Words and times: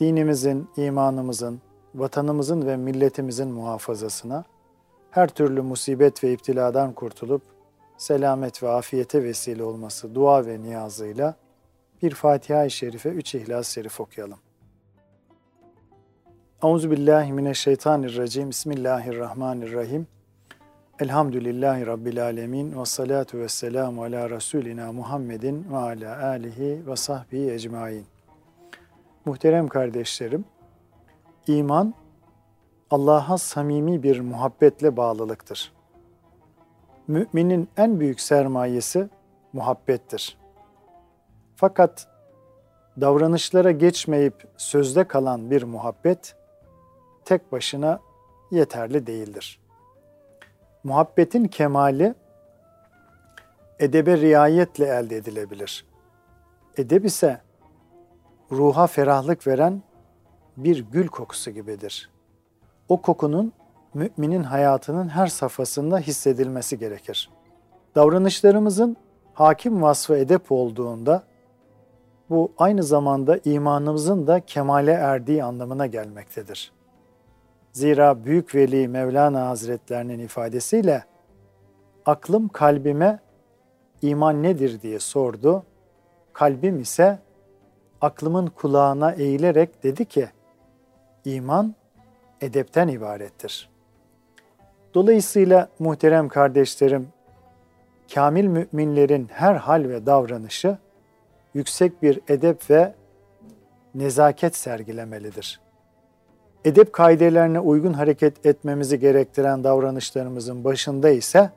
dinimizin, 0.00 0.68
imanımızın, 0.76 1.60
vatanımızın 1.94 2.66
ve 2.66 2.76
milletimizin 2.76 3.48
muhafazasına, 3.48 4.44
her 5.10 5.28
türlü 5.28 5.62
musibet 5.62 6.24
ve 6.24 6.32
iptiladan 6.32 6.92
kurtulup 6.92 7.42
selamet 7.98 8.62
ve 8.62 8.68
afiyete 8.68 9.24
vesile 9.24 9.64
olması 9.64 10.14
dua 10.14 10.46
ve 10.46 10.62
niyazıyla 10.62 11.34
bir 12.02 12.14
Fatiha-i 12.14 12.70
Şerife, 12.70 13.08
üç 13.08 13.34
İhlas-ı 13.34 13.72
Şerif 13.72 14.00
okuyalım. 14.00 14.38
Euzu 16.62 16.90
billahi 16.90 17.32
mineşşeytanirracim. 17.32 18.50
Bismillahirrahmanirrahim. 18.50 20.06
Elhamdülillahi 21.00 21.86
Rabbil 21.86 22.24
alemin 22.24 22.80
ve 22.80 22.84
salatu 22.84 23.38
ve 23.38 23.48
selamu 23.48 24.02
ala 24.02 24.30
Resulina 24.30 24.92
Muhammedin 24.92 25.66
ve 25.72 25.76
ala 25.76 26.26
alihi 26.26 26.86
ve 26.86 26.96
sahbihi 26.96 27.50
ecmain. 27.50 28.06
Muhterem 29.24 29.68
kardeşlerim, 29.68 30.44
iman 31.46 31.94
Allah'a 32.90 33.38
samimi 33.38 34.02
bir 34.02 34.20
muhabbetle 34.20 34.96
bağlılıktır. 34.96 35.72
Müminin 37.08 37.68
en 37.76 38.00
büyük 38.00 38.20
sermayesi 38.20 39.08
muhabbettir. 39.52 40.38
Fakat 41.56 42.08
davranışlara 43.00 43.70
geçmeyip 43.70 44.48
sözde 44.56 45.04
kalan 45.04 45.50
bir 45.50 45.62
muhabbet 45.62 46.36
tek 47.24 47.52
başına 47.52 48.00
yeterli 48.50 49.06
değildir. 49.06 49.60
Muhabbetin 50.84 51.44
kemali 51.44 52.14
edebe 53.78 54.16
riayetle 54.16 54.86
elde 54.86 55.16
edilebilir. 55.16 55.86
Edeb 56.76 57.04
ise 57.04 57.40
ruha 58.52 58.86
ferahlık 58.86 59.46
veren 59.46 59.82
bir 60.56 60.84
gül 60.92 61.08
kokusu 61.08 61.50
gibidir. 61.50 62.10
O 62.88 63.02
kokunun 63.02 63.52
müminin 63.94 64.42
hayatının 64.42 65.08
her 65.08 65.26
safhasında 65.26 65.98
hissedilmesi 65.98 66.78
gerekir. 66.78 67.30
Davranışlarımızın 67.94 68.96
hakim 69.34 69.82
vasfı 69.82 70.16
edep 70.16 70.52
olduğunda 70.52 71.22
bu 72.30 72.52
aynı 72.58 72.82
zamanda 72.82 73.38
imanımızın 73.44 74.26
da 74.26 74.40
kemale 74.40 74.92
erdiği 74.92 75.44
anlamına 75.44 75.86
gelmektedir. 75.86 76.72
Zira 77.72 78.24
Büyük 78.24 78.54
Veli 78.54 78.88
Mevlana 78.88 79.48
Hazretlerinin 79.48 80.18
ifadesiyle 80.18 81.04
aklım 82.06 82.48
kalbime 82.48 83.18
iman 84.02 84.42
nedir 84.42 84.82
diye 84.82 84.98
sordu. 84.98 85.64
Kalbim 86.32 86.80
ise 86.80 87.18
aklımın 88.00 88.46
kulağına 88.46 89.12
eğilerek 89.12 89.82
dedi 89.82 90.04
ki 90.04 90.28
iman 91.24 91.74
edepten 92.40 92.88
ibarettir. 92.88 93.70
Dolayısıyla 94.94 95.68
muhterem 95.78 96.28
kardeşlerim, 96.28 97.08
kamil 98.14 98.44
müminlerin 98.44 99.28
her 99.32 99.54
hal 99.54 99.88
ve 99.88 100.06
davranışı 100.06 100.78
yüksek 101.54 102.02
bir 102.02 102.20
edep 102.28 102.70
ve 102.70 102.94
nezaket 103.94 104.56
sergilemelidir. 104.56 105.60
Edep 106.64 106.92
kaidelerine 106.92 107.60
uygun 107.60 107.92
hareket 107.92 108.46
etmemizi 108.46 108.98
gerektiren 108.98 109.64
davranışlarımızın 109.64 110.64
başında 110.64 111.10
ise 111.10 111.50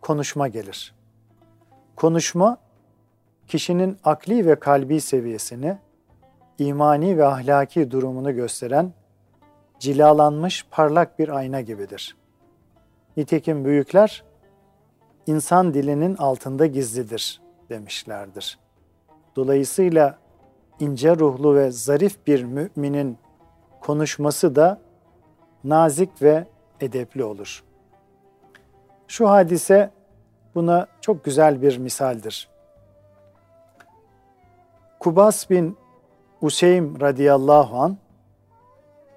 konuşma 0.00 0.48
gelir. 0.48 0.94
Konuşma 1.96 2.58
kişinin 3.48 3.98
akli 4.04 4.46
ve 4.46 4.54
kalbi 4.54 5.00
seviyesini, 5.00 5.78
imani 6.58 7.18
ve 7.18 7.24
ahlaki 7.24 7.90
durumunu 7.90 8.34
gösteren 8.34 8.92
cilalanmış 9.78 10.66
parlak 10.70 11.18
bir 11.18 11.28
ayna 11.28 11.60
gibidir. 11.60 12.16
Nitekim 13.16 13.64
büyükler 13.64 14.24
insan 15.26 15.74
dilinin 15.74 16.16
altında 16.16 16.66
gizlidir 16.66 17.40
demişlerdir. 17.68 18.58
Dolayısıyla 19.36 20.18
ince 20.80 21.16
ruhlu 21.16 21.54
ve 21.54 21.70
zarif 21.70 22.26
bir 22.26 22.44
müminin 22.44 23.18
konuşması 23.80 24.56
da 24.56 24.80
nazik 25.64 26.22
ve 26.22 26.46
edepli 26.80 27.24
olur. 27.24 27.64
Şu 29.08 29.30
hadise 29.30 29.90
buna 30.54 30.86
çok 31.00 31.24
güzel 31.24 31.62
bir 31.62 31.78
misaldir. 31.78 32.48
Kubas 35.00 35.50
bin 35.50 35.76
Useym 36.42 37.00
radıyallahu 37.00 37.76
an 37.76 37.96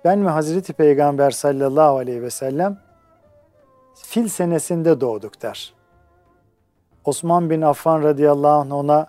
ben 0.06 0.25
ve 0.25 0.30
Hazreti 0.30 0.74
Peygamber 0.74 1.31
sallallahu 1.31 1.97
aleyhi 1.97 2.22
ve 2.22 2.30
sellem 2.30 2.78
fil 3.96 4.28
senesinde 4.28 5.02
doğduk 5.02 5.41
der. 5.41 5.74
Osman 7.06 7.50
bin 7.50 7.62
Affan 7.62 8.03
radıyallahu 8.03 8.62
anh 8.62 8.74
ona 8.74 9.08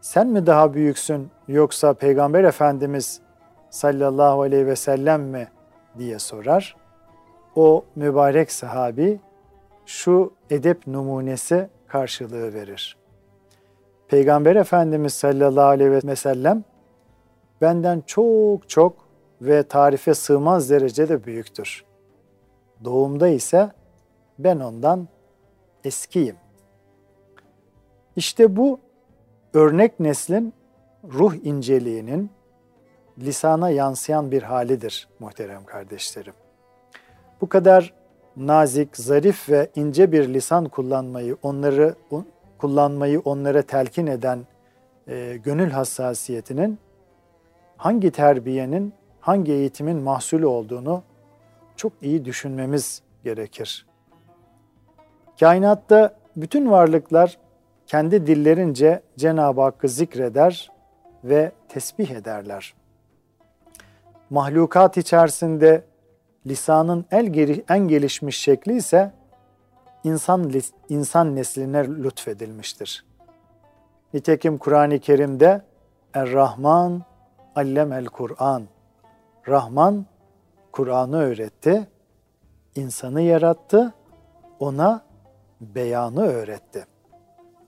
sen 0.00 0.26
mi 0.26 0.46
daha 0.46 0.74
büyüksün 0.74 1.30
yoksa 1.48 1.94
Peygamber 1.94 2.44
Efendimiz 2.44 3.20
sallallahu 3.70 4.42
aleyhi 4.42 4.66
ve 4.66 4.76
sellem 4.76 5.22
mi 5.22 5.48
diye 5.98 6.18
sorar. 6.18 6.76
O 7.56 7.84
mübarek 7.96 8.52
sahabi 8.52 9.20
şu 9.86 10.32
edep 10.50 10.86
numunesi 10.86 11.68
karşılığı 11.86 12.54
verir. 12.54 12.97
Peygamber 14.08 14.56
Efendimiz 14.56 15.12
sallallahu 15.12 15.64
aleyhi 15.64 15.92
ve 15.92 16.16
sellem 16.16 16.64
benden 17.60 18.02
çok 18.06 18.68
çok 18.68 18.96
ve 19.42 19.62
tarife 19.62 20.14
sığmaz 20.14 20.70
derecede 20.70 21.24
büyüktür. 21.24 21.84
Doğumda 22.84 23.28
ise 23.28 23.70
ben 24.38 24.60
ondan 24.60 25.08
eskiyim. 25.84 26.36
İşte 28.16 28.56
bu 28.56 28.80
örnek 29.54 30.00
neslin 30.00 30.54
ruh 31.04 31.34
inceliğinin 31.34 32.30
lisana 33.18 33.70
yansıyan 33.70 34.30
bir 34.30 34.42
halidir 34.42 35.08
muhterem 35.18 35.64
kardeşlerim. 35.64 36.34
Bu 37.40 37.48
kadar 37.48 37.94
nazik, 38.36 38.96
zarif 38.96 39.48
ve 39.48 39.70
ince 39.76 40.12
bir 40.12 40.34
lisan 40.34 40.68
kullanmayı, 40.68 41.36
onları 41.42 41.94
kullanmayı 42.58 43.20
onlara 43.20 43.62
telkin 43.62 44.06
eden 44.06 44.46
e, 45.08 45.36
gönül 45.44 45.70
hassasiyetinin 45.70 46.78
hangi 47.76 48.10
terbiyenin, 48.10 48.92
hangi 49.20 49.52
eğitimin 49.52 49.96
mahsulü 49.96 50.46
olduğunu 50.46 51.02
çok 51.76 51.92
iyi 52.02 52.24
düşünmemiz 52.24 53.02
gerekir. 53.24 53.86
Kainatta 55.40 56.14
bütün 56.36 56.70
varlıklar 56.70 57.38
kendi 57.86 58.26
dillerince 58.26 59.02
Cenab-ı 59.16 59.60
Hakk'ı 59.60 59.88
zikreder 59.88 60.70
ve 61.24 61.52
tesbih 61.68 62.10
ederler. 62.10 62.74
Mahlukat 64.30 64.96
içerisinde 64.96 65.84
lisanın 66.46 67.04
en 67.68 67.88
gelişmiş 67.88 68.36
şekli 68.36 68.76
ise 68.76 69.12
insan 70.04 70.52
insan 70.88 71.36
nesline 71.36 71.88
lütfedilmiştir. 71.88 73.04
Nitekim 74.14 74.58
Kur'an-ı 74.58 74.98
Kerim'de 74.98 75.62
Er-Rahman 76.14 77.02
allemel 77.56 78.06
Kur'an. 78.06 78.62
Rahman 79.48 80.06
Kur'an'ı 80.72 81.16
öğretti, 81.16 81.88
insanı 82.74 83.20
yarattı, 83.20 83.94
ona 84.58 85.04
beyanı 85.60 86.26
öğretti 86.26 86.86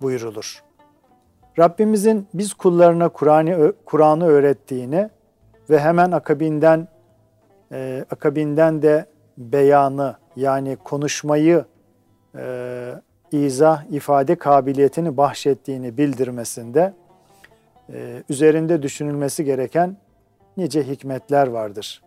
buyurulur. 0.03 0.63
Rabbimizin 1.59 2.29
biz 2.35 2.55
kullarına 2.55 3.09
Kur'an'ı 3.09 3.73
Kur'an'ı 3.85 4.27
öğrettiğini 4.27 5.11
ve 5.71 5.81
hemen 5.81 6.11
akabinden 6.11 6.89
e, 7.73 8.05
akabinden 8.11 8.83
de 8.83 9.07
beyanı 9.39 10.17
yani 10.37 10.77
konuşmayı 10.77 11.65
e, 12.37 12.95
izah, 13.33 13.85
ifade 13.91 14.35
kabiliyetini 14.35 15.17
bahşettiğini 15.17 15.97
bildirmesinde 15.97 16.95
e, 17.93 18.23
üzerinde 18.29 18.83
düşünülmesi 18.83 19.45
gereken 19.45 19.97
nice 20.57 20.83
hikmetler 20.83 21.47
vardır. 21.47 22.03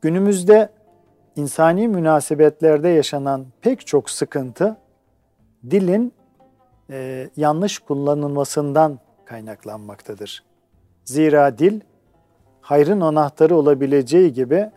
Günümüzde 0.00 0.68
insani 1.36 1.88
münasebetlerde 1.88 2.88
yaşanan 2.88 3.46
pek 3.60 3.86
çok 3.86 4.10
sıkıntı 4.10 4.76
dilin 5.70 6.12
e, 6.90 7.28
yanlış 7.36 7.78
kullanılmasından 7.78 8.98
kaynaklanmaktadır. 9.24 10.44
Zira 11.04 11.58
dil 11.58 11.80
hayrın 12.60 13.00
anahtarı 13.00 13.56
olabileceği 13.56 14.32
gibi 14.32 14.70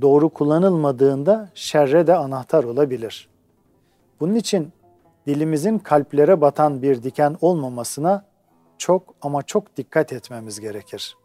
doğru 0.00 0.28
kullanılmadığında 0.28 1.48
şerre 1.54 2.06
de 2.06 2.14
anahtar 2.14 2.64
olabilir. 2.64 3.28
Bunun 4.20 4.34
için 4.34 4.72
dilimizin 5.26 5.78
kalplere 5.78 6.40
batan 6.40 6.82
bir 6.82 7.02
diken 7.02 7.36
olmamasına 7.40 8.24
çok 8.78 9.14
ama 9.22 9.42
çok 9.42 9.76
dikkat 9.76 10.12
etmemiz 10.12 10.60
gerekir. 10.60 11.16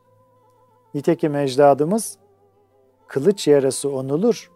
Nitekim 0.94 1.36
ecdadımız 1.36 2.18
kılıç 3.08 3.48
yarası 3.48 3.92
onulur, 3.92 4.52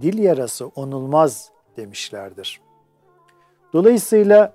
dil 0.00 0.18
yarası 0.18 0.66
onulmaz 0.66 1.50
demişlerdir. 1.76 2.60
Dolayısıyla 3.72 4.52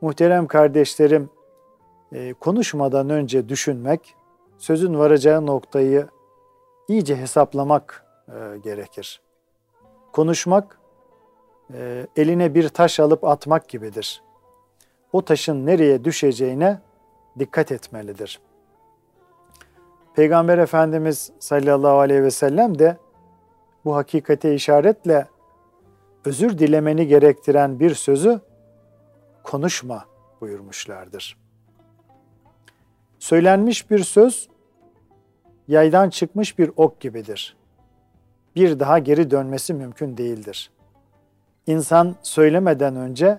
muhterem 0.00 0.46
kardeşlerim 0.46 1.30
e, 2.12 2.32
konuşmadan 2.32 3.10
önce 3.10 3.48
düşünmek, 3.48 4.14
sözün 4.58 4.98
varacağı 4.98 5.46
noktayı 5.46 6.08
iyice 6.88 7.16
hesaplamak 7.16 8.03
e, 8.28 8.58
gerekir. 8.64 9.20
Konuşmak 10.12 10.78
e, 11.74 12.06
eline 12.16 12.54
bir 12.54 12.68
taş 12.68 13.00
alıp 13.00 13.24
atmak 13.24 13.68
gibidir. 13.68 14.22
O 15.12 15.22
taşın 15.22 15.66
nereye 15.66 16.04
düşeceğine 16.04 16.80
dikkat 17.38 17.72
etmelidir. 17.72 18.40
Peygamber 20.14 20.58
Efendimiz 20.58 21.32
sallallahu 21.38 21.98
aleyhi 21.98 22.22
ve 22.22 22.30
sellem 22.30 22.78
de 22.78 22.96
bu 23.84 23.96
hakikate 23.96 24.54
işaretle 24.54 25.28
özür 26.24 26.58
dilemeni 26.58 27.06
gerektiren 27.06 27.80
bir 27.80 27.94
sözü 27.94 28.40
konuşma 29.42 30.04
buyurmuşlardır. 30.40 31.38
Söylenmiş 33.18 33.90
bir 33.90 33.98
söz 33.98 34.48
yaydan 35.68 36.10
çıkmış 36.10 36.58
bir 36.58 36.70
ok 36.76 37.00
gibidir. 37.00 37.56
Bir 38.56 38.80
daha 38.80 38.98
geri 38.98 39.30
dönmesi 39.30 39.74
mümkün 39.74 40.16
değildir. 40.16 40.70
İnsan 41.66 42.16
söylemeden 42.22 42.96
önce 42.96 43.38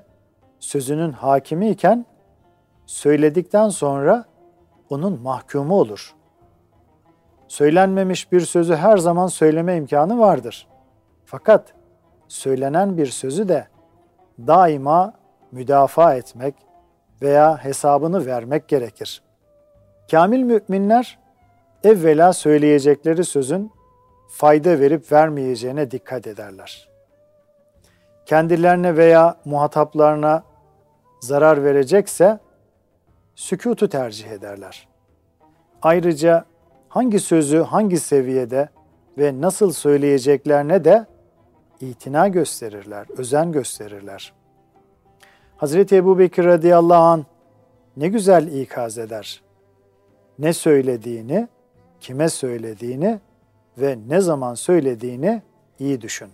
sözünün 0.59 1.11
hakimi 1.11 1.69
iken 1.69 2.05
söyledikten 2.85 3.69
sonra 3.69 4.25
onun 4.89 5.21
mahkumu 5.21 5.75
olur. 5.75 6.15
Söylenmemiş 7.47 8.31
bir 8.31 8.41
sözü 8.41 8.75
her 8.75 8.97
zaman 8.97 9.27
söyleme 9.27 9.75
imkanı 9.75 10.19
vardır. 10.19 10.67
Fakat 11.25 11.73
söylenen 12.27 12.97
bir 12.97 13.05
sözü 13.05 13.49
de 13.49 13.67
daima 14.39 15.13
müdafaa 15.51 16.15
etmek 16.15 16.55
veya 17.21 17.63
hesabını 17.63 18.25
vermek 18.25 18.67
gerekir. 18.67 19.21
Kamil 20.11 20.43
müminler 20.43 21.19
evvela 21.83 22.33
söyleyecekleri 22.33 23.23
sözün 23.23 23.71
fayda 24.27 24.79
verip 24.79 25.11
vermeyeceğine 25.11 25.91
dikkat 25.91 26.27
ederler. 26.27 26.89
Kendilerine 28.25 28.97
veya 28.97 29.37
muhataplarına 29.45 30.43
zarar 31.19 31.63
verecekse 31.63 32.39
sükutu 33.35 33.89
tercih 33.89 34.27
ederler. 34.27 34.87
Ayrıca 35.81 36.45
hangi 36.89 37.19
sözü 37.19 37.61
hangi 37.61 37.99
seviyede 37.99 38.69
ve 39.17 39.41
nasıl 39.41 39.71
söyleyeceklerine 39.71 40.83
de 40.83 41.05
itina 41.81 42.27
gösterirler, 42.27 43.07
özen 43.17 43.51
gösterirler. 43.51 44.33
Hazreti 45.57 45.95
Ebu 45.95 46.19
Bekir 46.19 46.45
radıyallahu 46.45 47.03
an 47.03 47.25
ne 47.97 48.07
güzel 48.07 48.47
ikaz 48.47 48.97
eder. 48.97 49.41
Ne 50.39 50.53
söylediğini, 50.53 51.47
kime 51.99 52.29
söylediğini 52.29 53.19
ve 53.77 53.97
ne 54.07 54.21
zaman 54.21 54.53
söylediğini 54.53 55.41
iyi 55.79 56.01
düşün. 56.01 56.29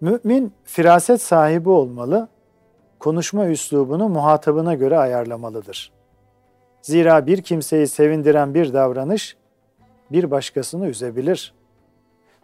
Mümin 0.00 0.52
firaset 0.64 1.22
sahibi 1.22 1.68
olmalı, 1.68 2.28
konuşma 2.98 3.46
üslubunu 3.46 4.08
muhatabına 4.08 4.74
göre 4.74 4.98
ayarlamalıdır. 4.98 5.92
Zira 6.82 7.26
bir 7.26 7.42
kimseyi 7.42 7.86
sevindiren 7.86 8.54
bir 8.54 8.72
davranış 8.72 9.36
bir 10.12 10.30
başkasını 10.30 10.88
üzebilir. 10.88 11.54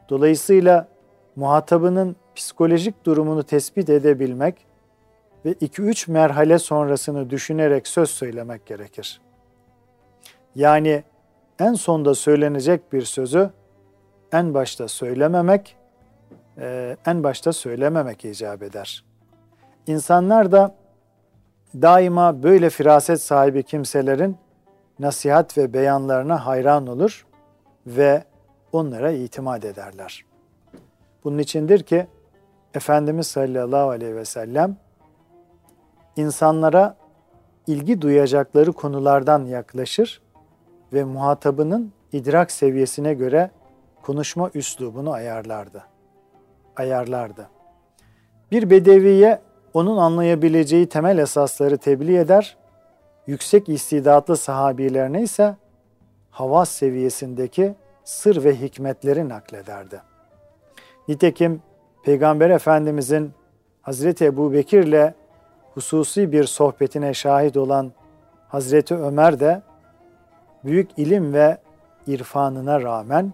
Dolayısıyla 0.09 0.89
muhatabının 1.37 2.17
psikolojik 2.35 3.07
durumunu 3.07 3.43
tespit 3.43 3.91
edebilmek 3.91 4.67
ve 5.45 5.53
2-3 5.53 6.11
merhale 6.11 6.59
sonrasını 6.59 7.31
düşünerek 7.31 7.87
söz 7.87 8.11
söylemek 8.11 8.67
gerekir. 8.67 9.21
Yani 10.55 11.05
en 11.59 11.75
sonda 11.75 12.15
söylenecek 12.15 12.93
bir 12.93 13.03
sözü 13.03 13.51
en 14.33 14.55
başta 14.55 14.89
söylememek, 14.89 15.77
e, 16.59 16.97
en 17.07 17.23
başta 17.23 17.53
söylememek 17.53 18.25
icap 18.25 18.63
eder. 18.63 19.05
İnsanlar 19.87 20.53
da 20.53 20.75
daima 21.75 22.43
böyle 22.43 22.71
firaset 22.71 23.23
sahibi 23.23 23.63
kimselerin 23.63 24.37
nasihat 24.99 25.59
ve 25.59 25.73
beyanlarına 25.73 26.47
hayran 26.47 26.87
olur 26.87 27.27
ve 27.87 28.25
onlara 28.73 29.11
itimat 29.11 29.65
ederler. 29.65 30.25
Bunun 31.25 31.39
içindir 31.39 31.83
ki 31.83 32.07
Efendimiz 32.75 33.27
sallallahu 33.27 33.91
aleyhi 33.91 34.17
ve 34.17 34.25
sellem 34.25 34.77
insanlara 36.17 36.97
ilgi 37.67 38.03
duyacakları 38.03 38.73
konulardan 38.73 39.45
yaklaşır 39.45 40.24
ve 40.95 41.05
muhatabının 41.05 41.93
idrak 42.13 42.51
seviyesine 42.51 43.15
göre 43.15 43.51
konuşma 44.03 44.51
üslubunu 44.55 45.13
ayarlardı. 45.13 45.85
Ayarlardı. 46.77 47.49
Bir 48.51 48.71
bedeviye 48.71 49.41
onun 49.75 49.97
anlayabileceği 49.97 50.87
temel 50.87 51.19
esasları 51.19 51.79
tebliğ 51.79 52.19
eder, 52.19 52.57
yüksek 53.27 53.69
istidatlı 53.69 54.37
sahabilerine 54.37 55.23
ise 55.23 55.57
havas 56.31 56.69
seviyesindeki 56.69 57.75
sır 58.05 58.45
ve 58.45 58.61
hikmetleri 58.61 59.29
naklederdi. 59.29 60.03
Nitekim 61.09 61.63
Peygamber 62.05 62.51
Efendimizin 62.51 63.33
Hazreti 63.83 64.25
Ebu 64.25 64.53
Bekir'le 64.53 65.13
hususi 65.75 66.33
bir 66.33 66.45
sohbetine 66.45 67.15
şahit 67.15 67.57
olan 67.57 67.93
Hazreti 68.49 68.95
Ömer 68.95 69.41
de 69.41 69.63
büyük 70.65 70.91
ilim 70.97 71.33
ve 71.33 71.59
irfanına 72.07 72.83
rağmen 72.83 73.33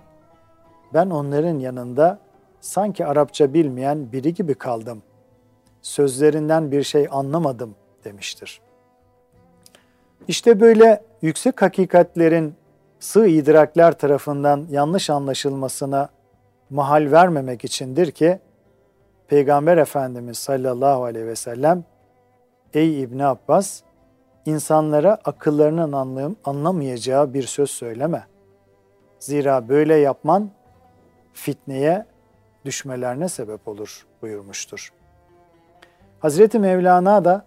ben 0.95 1.11
onların 1.11 1.59
yanında 1.59 2.19
sanki 2.61 3.07
Arapça 3.07 3.55
bilmeyen 3.55 4.13
biri 4.13 4.35
gibi 4.35 4.55
kaldım. 4.55 5.03
Sözlerinden 5.83 6.71
bir 6.71 6.83
şey 6.83 7.09
anlamadım 7.11 7.75
demiştir. 8.05 8.61
İşte 10.29 10.61
böyle 10.61 11.03
yüksek 11.23 11.63
hakikatlerin 11.63 12.55
sığ 13.01 13.27
idrakler 13.27 13.99
tarafından 13.99 14.67
yanlış 14.71 15.11
anlaşılmasına 15.11 16.09
mahal 16.71 17.13
vermemek 17.13 17.65
içindir 17.65 18.11
ki 18.11 18.39
Peygamber 19.29 19.77
Efendimiz 19.77 20.39
sallallahu 20.39 21.05
aleyhi 21.05 21.27
ve 21.27 21.37
sellem 21.37 21.85
Ey 22.75 23.03
İbni 23.03 23.25
Abbas 23.25 23.83
insanlara 24.47 25.19
akıllarının 25.25 25.93
anlayım, 25.93 26.37
anlamayacağı 26.45 27.35
bir 27.35 27.43
söz 27.43 27.71
söyleme. 27.71 28.27
Zira 29.19 29.69
böyle 29.69 29.95
yapman 29.95 30.51
fitneye 31.33 32.07
düşmelerine 32.65 33.29
sebep 33.29 33.69
olur 33.69 34.07
buyurmuştur. 34.23 34.93
Hazreti 36.21 36.59
Mevlana 36.59 37.25
da 37.25 37.45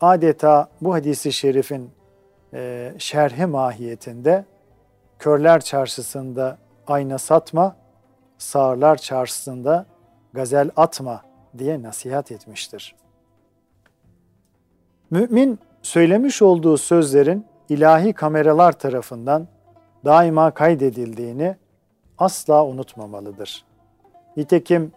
adeta 0.00 0.68
bu 0.80 0.94
hadisi 0.94 1.32
şerifin 1.32 1.90
e, 2.54 2.92
şerhi 2.98 3.46
mahiyetinde 3.46 4.44
körler 5.18 5.60
çarşısında 5.60 6.58
ayna 6.86 7.18
satma, 7.18 7.76
sağırlar 8.38 8.96
çarşısında 8.96 9.86
gazel 10.32 10.70
atma 10.76 11.22
diye 11.58 11.82
nasihat 11.82 12.32
etmiştir. 12.32 12.94
Mümin 15.10 15.58
söylemiş 15.83 16.41
olduğu 16.41 16.77
sözlerin 16.77 17.45
ilahi 17.69 18.13
kameralar 18.13 18.71
tarafından 18.71 19.47
daima 20.05 20.51
kaydedildiğini 20.51 21.55
asla 22.17 22.65
unutmamalıdır. 22.65 23.65
Nitekim 24.37 24.91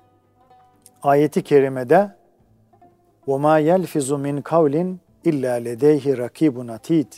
ayeti 1.03 1.43
kerimede 1.43 2.17
وَمَا 3.27 3.61
يَلْفِزُ 3.61 4.09
مِنْ 4.27 4.43
قَوْلٍ 4.43 4.97
اِلَّا 5.25 5.55
لَدَيْهِ 5.69 6.27
رَكِيبٌ 6.27 6.73
atid. 6.73 7.13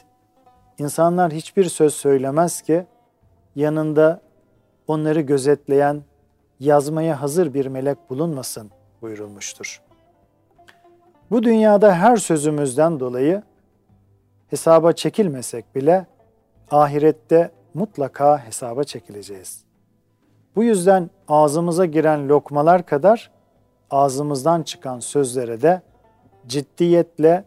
İnsanlar 0.78 1.32
hiçbir 1.32 1.64
söz 1.64 1.94
söylemez 1.94 2.62
ki 2.62 2.86
yanında 3.56 4.20
onları 4.86 5.20
gözetleyen, 5.20 6.02
yazmaya 6.60 7.22
hazır 7.22 7.54
bir 7.54 7.66
melek 7.66 8.10
bulunmasın 8.10 8.70
buyurulmuştur. 9.02 9.82
Bu 11.30 11.42
dünyada 11.42 11.94
her 11.94 12.16
sözümüzden 12.16 13.00
dolayı 13.00 13.42
hesaba 14.49 14.93
çekilmesek 14.93 15.75
bile 15.75 16.05
ahirette 16.71 17.51
mutlaka 17.73 18.45
hesaba 18.45 18.83
çekileceğiz. 18.83 19.63
Bu 20.55 20.63
yüzden 20.63 21.09
ağzımıza 21.27 21.85
giren 21.85 22.29
lokmalar 22.29 22.85
kadar 22.85 23.31
ağzımızdan 23.89 24.63
çıkan 24.63 24.99
sözlere 24.99 25.61
de 25.61 25.81
ciddiyetle 26.47 27.43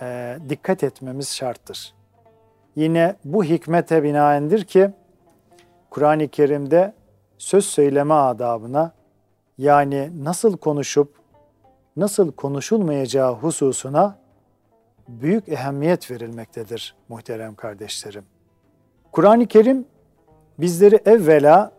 e, 0.00 0.38
dikkat 0.48 0.84
etmemiz 0.84 1.36
şarttır. 1.36 1.94
Yine 2.76 3.16
bu 3.24 3.44
hikmete 3.44 4.02
binaendir 4.02 4.64
ki 4.64 4.90
Kur'an-ı 5.90 6.28
Kerim'de 6.28 6.94
söz 7.38 7.64
söyleme 7.64 8.14
adabına 8.14 8.92
yani 9.58 10.10
nasıl 10.24 10.56
konuşup 10.56 11.14
nasıl 11.96 12.32
konuşulmayacağı 12.32 13.34
hususuna 13.34 14.23
büyük 15.08 15.48
ehemmiyet 15.48 16.10
verilmektedir 16.10 16.96
muhterem 17.08 17.54
kardeşlerim. 17.54 18.24
Kur'an-ı 19.12 19.46
Kerim 19.46 19.86
bizleri 20.58 21.00
evvela 21.06 21.72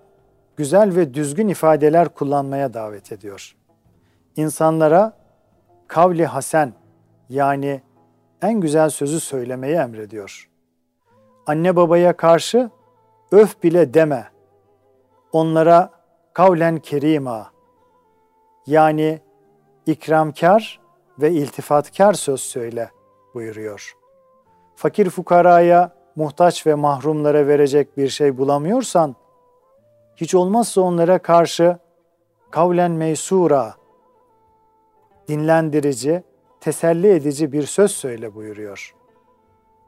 güzel 0.58 0.96
ve 0.96 1.14
düzgün 1.14 1.48
ifadeler 1.48 2.10
kullanmaya 2.10 2.74
davet 2.74 3.12
ediyor. 3.12 3.56
İnsanlara 4.36 5.18
kavli 5.88 6.26
hasen 6.26 6.74
yani 7.30 7.82
en 8.42 8.62
güzel 8.62 8.90
sözü 8.90 9.20
söylemeyi 9.20 9.76
emrediyor. 9.76 10.50
Anne 11.48 11.76
babaya 11.76 12.18
karşı 12.18 12.70
öf 13.32 13.64
bile 13.64 13.94
deme. 13.94 14.28
Onlara 15.32 15.92
kavlen 16.34 16.80
kerima 16.80 17.52
yani 18.68 19.20
ikramkar 19.86 20.80
ve 21.20 21.32
iltifatkar 21.32 22.14
söz 22.14 22.42
söyle 22.42 22.90
buyuruyor. 23.36 23.98
Fakir 24.76 25.10
fukaraya, 25.10 25.96
muhtaç 26.16 26.68
ve 26.68 26.76
mahrumlara 26.76 27.48
verecek 27.48 27.98
bir 27.98 28.10
şey 28.10 28.38
bulamıyorsan, 28.38 29.16
hiç 30.16 30.36
olmazsa 30.36 30.82
onlara 30.82 31.20
karşı 31.20 31.78
kavlen 32.52 32.92
meysura, 32.92 33.76
dinlendirici, 35.28 36.24
teselli 36.60 37.08
edici 37.08 37.52
bir 37.52 37.64
söz 37.64 37.92
söyle 37.92 38.36
buyuruyor. 38.36 38.96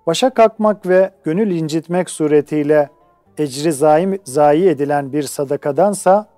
Başa 0.07 0.29
kalkmak 0.29 0.87
ve 0.87 1.11
gönül 1.23 1.51
incitmek 1.51 2.09
suretiyle 2.09 2.89
ecri 3.37 3.73
zayi, 3.73 4.19
zayi 4.23 4.69
edilen 4.69 5.13
bir 5.13 5.23
sadakadansa 5.23 6.29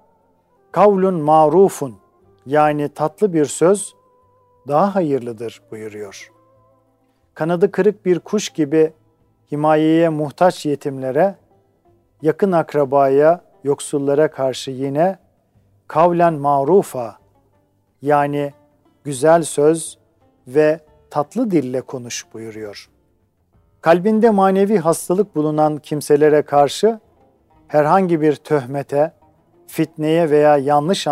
kavlun 0.72 1.14
marufun 1.22 1.96
yani 2.46 2.90
tatlı 2.90 3.34
bir 3.34 3.46
söz 3.46 3.96
daha 4.68 4.96
hayırlıdır 4.96 5.62
buyuruyor. 5.72 6.32
Kanadı 7.40 7.72
kırık 7.72 8.06
bir 8.06 8.20
kuş 8.20 8.50
gibi 8.50 8.94
himayeye 9.52 10.10
muhtaç 10.10 10.66
yetimlere, 10.66 11.36
yakın 12.22 12.52
akrabaya, 12.52 13.42
yoksullara 13.64 14.32
karşı 14.32 14.72
yine 14.72 15.18
kavlen 15.88 16.34
marufa 16.34 17.18
yani 18.02 18.54
güzel 19.04 19.44
söz 19.44 19.98
ve 20.48 20.80
tatlı 21.10 21.52
dille 21.52 21.82
konuş 21.82 22.26
buyuruyor. 22.34 22.90
Kalbinde 23.82 24.30
manevi 24.30 24.78
hastalık 24.78 25.36
bulunan 25.36 25.78
kimselere 25.78 26.42
karşı 26.42 27.00
herhangi 27.68 28.22
bir 28.22 28.36
töhmete, 28.36 29.12
fitneye 29.68 30.30
veya 30.30 30.58
yanlış 30.58 31.08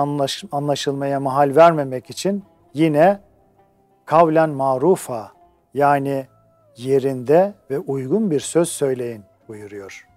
anlaşılmaya 0.51 1.19
mahal 1.19 1.55
vermemek 1.55 2.09
için 2.09 2.43
yine 2.73 3.19
kavlen 4.05 4.49
marufa 4.49 5.36
yani 5.77 6.27
yerinde 6.77 7.53
ve 7.69 7.79
uygun 7.79 8.31
bir 8.31 8.39
söz 8.39 8.69
söyleyin 8.69 9.23
buyuruyor. 9.47 10.07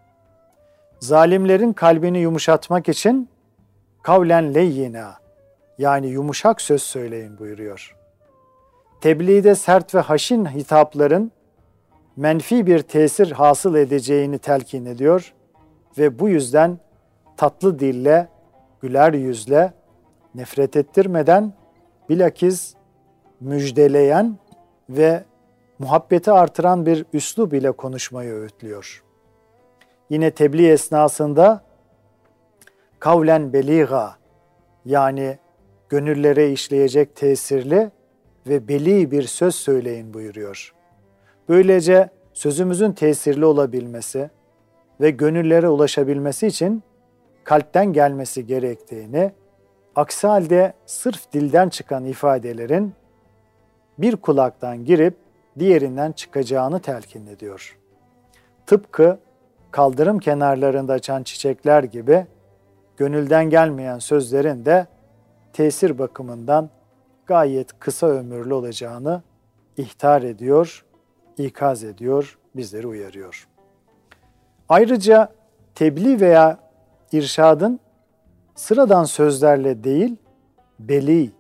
Zalimlerin 1.01 1.73
kalbini 1.73 2.19
yumuşatmak 2.19 2.89
için 2.89 3.29
kavlen 4.03 4.55
leyyina 4.55 5.15
yani 5.79 6.07
yumuşak 6.07 6.61
söz 6.61 6.83
söyleyin 6.83 7.39
buyuruyor. 7.39 7.97
Tebliğde 9.01 9.55
sert 9.55 9.95
ve 9.95 10.01
haşin 10.01 10.45
hitapların 10.45 11.33
menfi 12.17 12.67
bir 12.67 12.79
tesir 12.79 13.31
hasıl 13.31 13.75
edeceğini 13.75 14.39
telkin 14.39 14.87
ediyor 14.87 15.35
ve 15.99 16.19
bu 16.19 16.29
yüzden 16.29 16.79
tatlı 17.37 17.79
dille, 17.79 18.29
güler 18.83 19.13
yüzle, 19.13 19.73
nefret 20.35 20.77
ettirmeden 20.77 21.53
bilakis 22.09 22.75
müjdeleyen 23.41 24.39
ve 24.89 25.25
muhabbeti 25.81 26.33
artıran 26.33 26.87
bir 26.87 27.07
üslub 27.13 27.53
ile 27.53 27.73
konuşmayı 27.73 28.33
öğütlüyor. 28.33 29.05
Yine 30.11 30.31
tebliğ 30.31 30.69
esnasında 30.69 31.65
kavlen 32.99 33.53
beliga 33.53 34.17
yani 34.85 35.39
gönüllere 35.89 36.53
işleyecek 36.53 37.17
tesirli 37.17 37.91
ve 38.47 38.69
beli 38.69 39.11
bir 39.11 39.23
söz 39.23 39.55
söyleyin 39.55 40.15
buyuruyor. 40.15 40.75
Böylece 41.49 42.11
sözümüzün 42.33 42.93
tesirli 42.93 43.45
olabilmesi 43.45 44.31
ve 45.01 45.11
gönüllere 45.11 45.69
ulaşabilmesi 45.69 46.47
için 46.47 46.83
kalpten 47.45 47.93
gelmesi 47.93 48.47
gerektiğini, 48.47 49.33
aksi 49.97 50.27
halde 50.27 50.73
sırf 50.87 51.33
dilden 51.33 51.69
çıkan 51.69 52.05
ifadelerin 52.05 52.93
bir 53.99 54.17
kulaktan 54.17 54.85
girip 54.85 55.30
diğerinden 55.59 56.13
çıkacağını 56.13 56.81
telkin 56.81 57.27
ediyor. 57.27 57.79
Tıpkı 58.67 59.19
kaldırım 59.71 60.19
kenarlarında 60.19 60.93
açan 60.93 61.23
çiçekler 61.23 61.83
gibi 61.83 62.27
gönülden 62.97 63.51
gelmeyen 63.51 63.99
sözlerin 63.99 64.65
de 64.65 64.87
tesir 65.53 65.99
bakımından 65.99 66.71
gayet 67.27 67.79
kısa 67.79 68.07
ömürlü 68.07 68.55
olacağını 68.55 69.23
ihtar 69.77 70.23
ediyor, 70.23 70.85
ikaz 71.39 71.85
ediyor, 71.85 72.39
bizleri 72.57 72.87
uyarıyor. 72.87 73.49
Ayrıca 74.69 75.33
tebliğ 75.75 76.21
veya 76.21 76.59
irşadın 77.13 77.81
sıradan 78.55 79.05
sözlerle 79.05 79.85
değil, 79.85 80.17
beli 80.79 81.31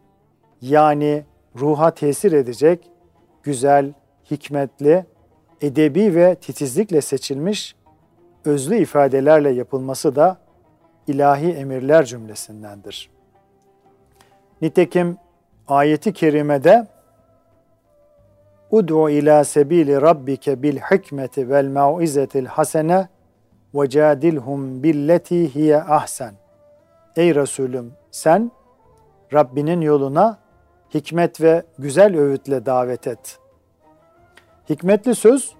yani 0.60 1.24
ruha 1.56 1.90
tesir 1.90 2.32
edecek 2.32 2.90
güzel, 3.42 3.92
hikmetli, 4.30 5.04
edebi 5.60 6.14
ve 6.14 6.34
titizlikle 6.34 7.00
seçilmiş 7.00 7.74
özlü 8.44 8.76
ifadelerle 8.76 9.50
yapılması 9.50 10.16
da 10.16 10.38
ilahi 11.06 11.52
emirler 11.52 12.04
cümlesindendir. 12.04 13.10
Nitekim 14.62 15.18
ayeti 15.68 16.12
kerimede 16.12 16.86
Ud'u 18.70 19.10
ila 19.10 19.44
sebili 19.44 20.00
rabbike 20.00 20.62
bil 20.62 20.78
hikmeti 20.78 21.50
vel 21.50 21.68
mau'izetil 21.68 22.46
hasene 22.46 23.08
ve 23.74 23.88
cadilhum 23.88 24.82
billeti 24.82 25.54
hiye 25.54 25.82
ahsen. 25.82 26.34
Ey 27.16 27.34
Resulüm 27.34 27.92
sen 28.10 28.50
Rabbinin 29.32 29.80
yoluna 29.80 30.38
hikmet 30.94 31.40
ve 31.40 31.62
güzel 31.78 32.18
öğütle 32.18 32.66
davet 32.66 33.06
et. 33.06 33.38
Hikmetli 34.68 35.14
söz 35.14 35.54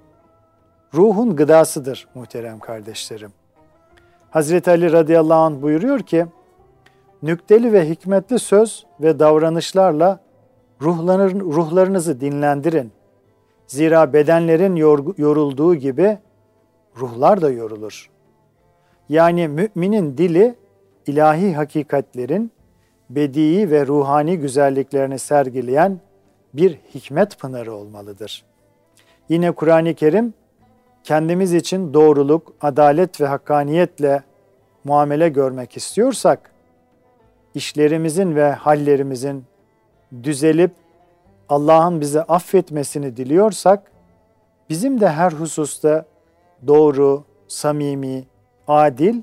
ruhun 0.94 1.36
gıdasıdır 1.36 2.08
muhterem 2.14 2.58
kardeşlerim. 2.58 3.32
Hazreti 4.30 4.70
Ali 4.70 4.92
radıyallahu 4.92 5.38
anh 5.38 5.62
buyuruyor 5.62 6.00
ki, 6.00 6.26
nükteli 7.22 7.72
ve 7.72 7.88
hikmetli 7.88 8.38
söz 8.38 8.86
ve 9.00 9.18
davranışlarla 9.18 10.20
ruhlanır, 10.82 11.40
ruhlarınızı 11.40 12.20
dinlendirin. 12.20 12.92
Zira 13.66 14.12
bedenlerin 14.12 14.76
yorulduğu 15.18 15.74
gibi 15.74 16.18
ruhlar 16.96 17.42
da 17.42 17.50
yorulur. 17.50 18.10
Yani 19.08 19.48
müminin 19.48 20.18
dili 20.18 20.54
ilahi 21.06 21.54
hakikatlerin 21.54 22.52
bedii 23.10 23.70
ve 23.70 23.86
ruhani 23.86 24.38
güzelliklerini 24.38 25.18
sergileyen 25.18 26.00
bir 26.54 26.78
hikmet 26.94 27.38
pınarı 27.38 27.74
olmalıdır. 27.74 28.44
Yine 29.30 29.52
Kur'an-ı 29.52 29.94
Kerim 29.94 30.34
kendimiz 31.04 31.54
için 31.54 31.94
doğruluk, 31.94 32.52
adalet 32.60 33.20
ve 33.20 33.26
hakkaniyetle 33.26 34.22
muamele 34.84 35.28
görmek 35.28 35.76
istiyorsak, 35.76 36.50
işlerimizin 37.54 38.36
ve 38.36 38.50
hallerimizin 38.50 39.44
düzelip 40.22 40.70
Allah'ın 41.48 42.00
bize 42.00 42.22
affetmesini 42.22 43.16
diliyorsak, 43.16 43.92
bizim 44.68 45.00
de 45.00 45.08
her 45.08 45.32
hususta 45.32 46.04
doğru, 46.66 47.24
samimi, 47.48 48.24
adil 48.68 49.22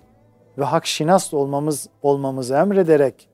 ve 0.57 0.63
hakşinas 0.63 1.33
olmamız 1.33 1.89
olmamızı 2.01 2.55
emrederek 2.55 3.29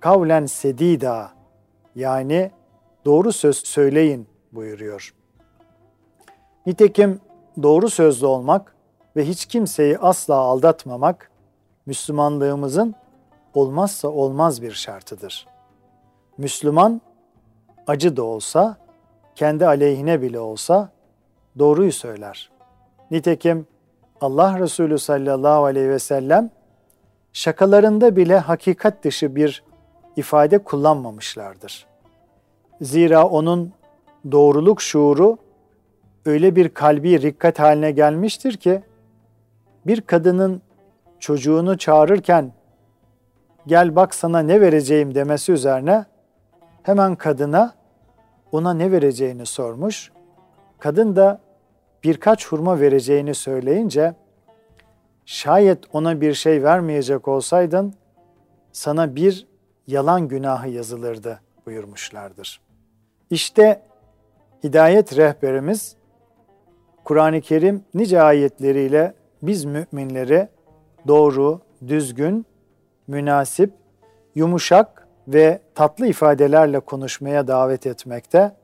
kavlen 0.00 0.46
sedida 0.46 1.30
yani 1.94 2.50
doğru 3.04 3.32
söz 3.32 3.56
söyleyin 3.56 4.26
buyuruyor. 4.52 5.17
Nitekim 6.68 7.20
doğru 7.62 7.90
sözlü 7.90 8.26
olmak 8.26 8.74
ve 9.16 9.28
hiç 9.28 9.46
kimseyi 9.46 9.98
asla 9.98 10.34
aldatmamak 10.34 11.30
Müslümanlığımızın 11.86 12.94
olmazsa 13.54 14.08
olmaz 14.08 14.62
bir 14.62 14.72
şartıdır. 14.72 15.46
Müslüman 16.38 17.00
acı 17.86 18.16
da 18.16 18.22
olsa, 18.22 18.76
kendi 19.34 19.66
aleyhine 19.66 20.22
bile 20.22 20.40
olsa 20.40 20.90
doğruyu 21.58 21.92
söyler. 21.92 22.50
Nitekim 23.10 23.66
Allah 24.20 24.58
Resulü 24.58 24.98
sallallahu 24.98 25.64
aleyhi 25.64 25.88
ve 25.88 25.98
sellem 25.98 26.50
şakalarında 27.32 28.16
bile 28.16 28.38
hakikat 28.38 29.04
dışı 29.04 29.36
bir 29.36 29.64
ifade 30.16 30.58
kullanmamışlardır. 30.58 31.86
Zira 32.80 33.28
onun 33.28 33.72
doğruluk 34.32 34.82
şuuru 34.82 35.38
öyle 36.26 36.56
bir 36.56 36.68
kalbi 36.68 37.22
rikkat 37.22 37.58
haline 37.58 37.90
gelmiştir 37.90 38.56
ki 38.56 38.82
bir 39.86 40.00
kadının 40.00 40.62
çocuğunu 41.18 41.78
çağırırken 41.78 42.52
gel 43.66 43.96
bak 43.96 44.14
sana 44.14 44.38
ne 44.38 44.60
vereceğim 44.60 45.14
demesi 45.14 45.52
üzerine 45.52 46.04
hemen 46.82 47.16
kadına 47.16 47.74
ona 48.52 48.74
ne 48.74 48.92
vereceğini 48.92 49.46
sormuş. 49.46 50.12
Kadın 50.78 51.16
da 51.16 51.40
birkaç 52.04 52.46
hurma 52.46 52.80
vereceğini 52.80 53.34
söyleyince 53.34 54.14
şayet 55.24 55.78
ona 55.92 56.20
bir 56.20 56.34
şey 56.34 56.62
vermeyecek 56.62 57.28
olsaydın 57.28 57.94
sana 58.72 59.16
bir 59.16 59.46
yalan 59.86 60.28
günahı 60.28 60.68
yazılırdı 60.68 61.40
buyurmuşlardır. 61.66 62.60
İşte 63.30 63.82
hidayet 64.64 65.16
rehberimiz 65.16 65.96
Kur'an-ı 67.08 67.40
Kerim 67.40 67.84
nice 67.94 68.22
ayetleriyle 68.22 69.14
biz 69.42 69.64
müminleri 69.64 70.48
doğru, 71.06 71.60
düzgün, 71.86 72.46
münasip, 73.06 73.72
yumuşak 74.34 75.08
ve 75.28 75.60
tatlı 75.74 76.06
ifadelerle 76.06 76.80
konuşmaya 76.80 77.48
davet 77.48 77.86
etmekte. 77.86 78.56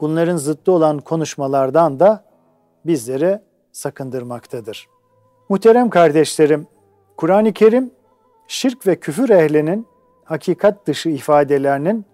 Bunların 0.00 0.36
zıttı 0.36 0.72
olan 0.72 0.98
konuşmalardan 0.98 2.00
da 2.00 2.24
bizleri 2.86 3.40
sakındırmaktadır. 3.72 4.88
Muhterem 5.48 5.90
kardeşlerim, 5.90 6.66
Kur'an-ı 7.16 7.52
Kerim 7.52 7.90
şirk 8.48 8.86
ve 8.86 9.00
küfür 9.00 9.28
ehlinin 9.28 9.86
hakikat 10.24 10.86
dışı 10.86 11.08
ifadelerinin 11.08 12.04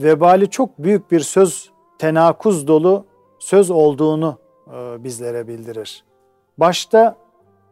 vebali 0.00 0.50
çok 0.50 0.78
büyük 0.78 1.10
bir 1.10 1.20
söz, 1.20 1.70
tenakuz 1.98 2.68
dolu 2.68 3.04
söz 3.38 3.70
olduğunu 3.70 4.47
bizlere 4.98 5.48
bildirir. 5.48 6.04
Başta 6.58 7.16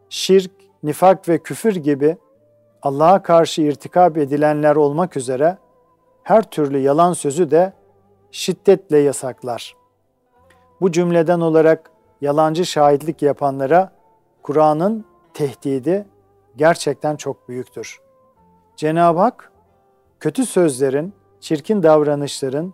şirk, 0.09 0.51
nifak 0.83 1.29
ve 1.29 1.37
küfür 1.43 1.75
gibi 1.75 2.17
Allah'a 2.81 3.23
karşı 3.23 3.61
irtikap 3.61 4.17
edilenler 4.17 4.75
olmak 4.75 5.17
üzere 5.17 5.57
her 6.23 6.43
türlü 6.43 6.77
yalan 6.77 7.13
sözü 7.13 7.51
de 7.51 7.73
şiddetle 8.31 8.97
yasaklar. 8.97 9.75
Bu 10.81 10.91
cümleden 10.91 11.39
olarak 11.39 11.91
yalancı 12.21 12.65
şahitlik 12.65 13.21
yapanlara 13.21 13.91
Kur'an'ın 14.43 15.05
tehdidi 15.33 16.05
gerçekten 16.55 17.15
çok 17.15 17.49
büyüktür. 17.49 17.99
Cenab-ı 18.75 19.19
Hak 19.19 19.51
kötü 20.19 20.45
sözlerin, 20.45 21.13
çirkin 21.39 21.83
davranışların, 21.83 22.73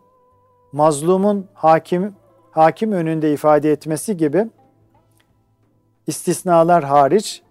mazlumun 0.72 1.48
hakim 1.54 2.16
hakim 2.54 2.92
önünde 2.92 3.34
ifade 3.34 3.72
etmesi 3.72 4.18
gibi 4.18 4.48
istisnalar 6.08 6.84
hariç 6.84 7.42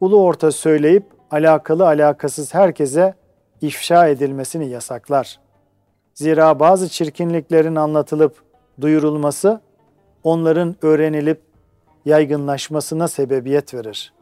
ulu 0.00 0.22
orta 0.22 0.52
söyleyip 0.52 1.04
alakalı 1.30 1.86
alakasız 1.86 2.54
herkese 2.54 3.14
ifşa 3.60 4.08
edilmesini 4.08 4.68
yasaklar. 4.68 5.40
Zira 6.14 6.60
bazı 6.60 6.88
çirkinliklerin 6.88 7.76
anlatılıp 7.76 8.42
duyurulması 8.80 9.60
onların 10.22 10.76
öğrenilip 10.82 11.42
yaygınlaşmasına 12.04 13.08
sebebiyet 13.08 13.74
verir. 13.74 14.12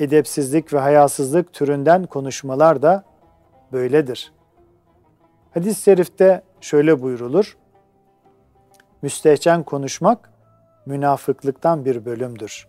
Edepsizlik 0.00 0.72
ve 0.72 0.78
hayasızlık 0.78 1.52
türünden 1.52 2.06
konuşmalar 2.06 2.82
da 2.82 3.04
böyledir. 3.72 4.32
Hadis-i 5.54 5.82
şerifte 5.82 6.42
şöyle 6.60 7.02
buyrulur. 7.02 7.56
Müstehcen 9.02 9.62
konuşmak 9.62 10.30
münafıklıktan 10.86 11.84
bir 11.84 12.04
bölümdür. 12.04 12.68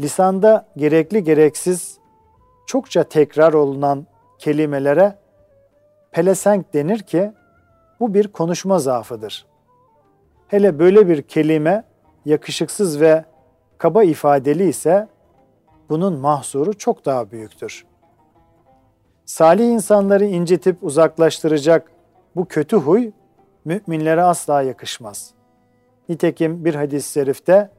Lisanda 0.00 0.66
gerekli 0.76 1.24
gereksiz 1.24 1.98
çokça 2.66 3.04
tekrar 3.04 3.52
olunan 3.52 4.06
kelimelere 4.38 5.18
pelesenk 6.10 6.74
denir 6.74 6.98
ki 6.98 7.32
bu 8.00 8.14
bir 8.14 8.28
konuşma 8.28 8.78
zaafıdır. 8.78 9.46
Hele 10.48 10.78
böyle 10.78 11.08
bir 11.08 11.22
kelime 11.22 11.84
yakışıksız 12.24 13.00
ve 13.00 13.24
kaba 13.78 14.02
ifadeli 14.02 14.68
ise 14.68 15.08
bunun 15.88 16.18
mahsuru 16.18 16.78
çok 16.78 17.04
daha 17.04 17.30
büyüktür. 17.30 17.86
Salih 19.24 19.66
insanları 19.66 20.24
incitip 20.24 20.84
uzaklaştıracak 20.84 21.92
bu 22.36 22.44
kötü 22.44 22.76
huy 22.76 23.10
müminlere 23.68 24.22
asla 24.22 24.62
yakışmaz. 24.62 25.30
Nitekim 26.08 26.64
bir 26.64 26.74
hadis-i 26.74 27.12
şerifte 27.12 27.70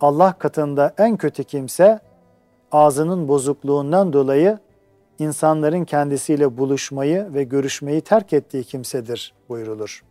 Allah 0.00 0.32
katında 0.32 0.94
en 0.98 1.16
kötü 1.16 1.44
kimse 1.44 2.00
ağzının 2.72 3.28
bozukluğundan 3.28 4.12
dolayı 4.12 4.58
insanların 5.18 5.84
kendisiyle 5.84 6.56
buluşmayı 6.58 7.34
ve 7.34 7.44
görüşmeyi 7.44 8.00
terk 8.00 8.32
ettiği 8.32 8.64
kimsedir 8.64 9.34
buyrulur. 9.48 10.04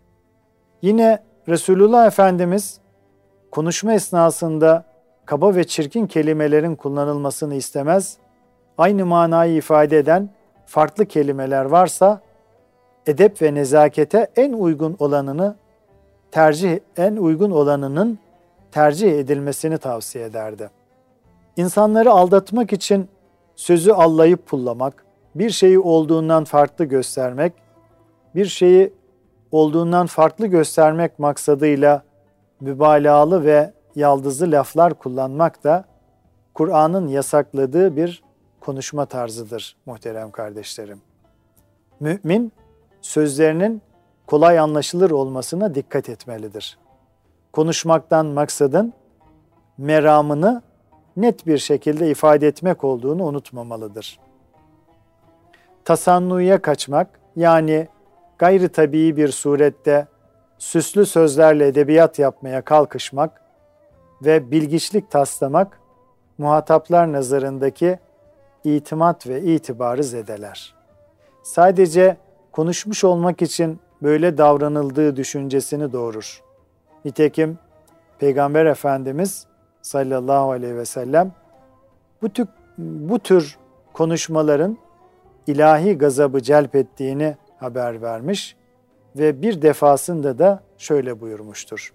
Yine 0.81 1.23
Resulullah 1.47 2.07
Efendimiz 2.07 2.79
konuşma 3.51 3.93
esnasında 3.93 4.85
kaba 5.25 5.55
ve 5.55 5.63
çirkin 5.63 6.07
kelimelerin 6.07 6.75
kullanılmasını 6.75 7.55
istemez, 7.55 8.17
aynı 8.77 9.05
manayı 9.05 9.55
ifade 9.55 9.97
eden 9.97 10.29
farklı 10.65 11.05
kelimeler 11.05 11.65
varsa 11.65 12.21
edep 13.07 13.41
ve 13.41 13.53
nezakete 13.53 14.27
en 14.35 14.53
uygun 14.53 14.95
olanını 14.99 15.55
tercih 16.31 16.79
en 16.97 17.15
uygun 17.15 17.51
olanının 17.51 18.19
tercih 18.71 19.11
edilmesini 19.19 19.77
tavsiye 19.77 20.25
ederdi. 20.25 20.69
İnsanları 21.57 22.11
aldatmak 22.11 22.73
için 22.73 23.09
sözü 23.55 23.91
allayıp 23.91 24.47
pullamak, 24.47 25.05
bir 25.35 25.49
şeyi 25.49 25.79
olduğundan 25.79 26.43
farklı 26.43 26.85
göstermek, 26.85 27.53
bir 28.35 28.45
şeyi 28.45 28.93
olduğundan 29.51 30.07
farklı 30.07 30.47
göstermek 30.47 31.19
maksadıyla 31.19 32.03
mübalağalı 32.59 33.45
ve 33.45 33.73
yaldızlı 33.95 34.51
laflar 34.51 34.93
kullanmak 34.93 35.63
da 35.63 35.85
Kur'an'ın 36.53 37.07
yasakladığı 37.07 37.95
bir 37.95 38.23
konuşma 38.59 39.05
tarzıdır 39.05 39.75
muhterem 39.85 40.31
kardeşlerim. 40.31 41.01
Mümin 41.99 42.51
sözlerinin 43.01 43.81
kolay 44.27 44.59
anlaşılır 44.59 45.11
olmasına 45.11 45.75
dikkat 45.75 46.09
etmelidir. 46.09 46.77
Konuşmaktan 47.53 48.25
maksadın 48.25 48.93
meramını 49.77 50.61
net 51.17 51.47
bir 51.47 51.57
şekilde 51.57 52.09
ifade 52.09 52.47
etmek 52.47 52.83
olduğunu 52.83 53.23
unutmamalıdır. 53.23 54.19
Tasannuya 55.85 56.61
kaçmak 56.61 57.19
yani 57.35 57.87
gayri 58.37 58.69
tabii 58.69 59.17
bir 59.17 59.27
surette 59.27 60.07
süslü 60.57 61.05
sözlerle 61.05 61.67
edebiyat 61.67 62.19
yapmaya 62.19 62.61
kalkışmak 62.61 63.41
ve 64.21 64.51
bilgiçlik 64.51 65.11
taslamak 65.11 65.79
muhataplar 66.37 67.11
nazarındaki 67.11 67.99
itimat 68.63 69.27
ve 69.27 69.41
itibarı 69.41 70.03
zedeler. 70.03 70.75
Sadece 71.43 72.17
konuşmuş 72.51 73.03
olmak 73.03 73.41
için 73.41 73.79
böyle 74.01 74.37
davranıldığı 74.37 75.15
düşüncesini 75.15 75.93
doğurur. 75.93 76.41
Nitekim 77.05 77.57
Peygamber 78.19 78.65
Efendimiz 78.65 79.47
sallallahu 79.81 80.51
aleyhi 80.51 80.75
ve 80.75 80.85
sellem 80.85 81.31
bu 82.21 82.29
tür, 82.29 82.47
bu 82.77 83.19
tür 83.19 83.57
konuşmaların 83.93 84.77
ilahi 85.47 85.97
gazabı 85.97 86.41
celp 86.41 86.75
ettiğini 86.75 87.35
haber 87.57 88.01
vermiş 88.01 88.55
ve 89.15 89.41
bir 89.41 89.61
defasında 89.61 90.39
da 90.39 90.63
şöyle 90.77 91.21
buyurmuştur. 91.21 91.93